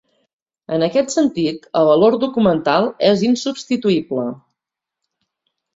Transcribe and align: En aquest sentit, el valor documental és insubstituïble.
En 0.77 0.85
aquest 0.87 1.13
sentit, 1.15 1.67
el 1.81 1.89
valor 1.91 2.17
documental 2.25 2.91
és 3.13 3.23
insubstituïble. 3.31 4.29